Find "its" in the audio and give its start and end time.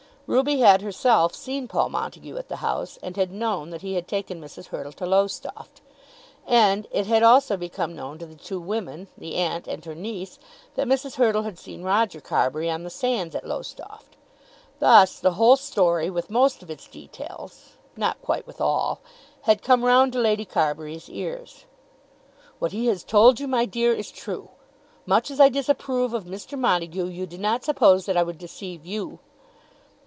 16.71-16.87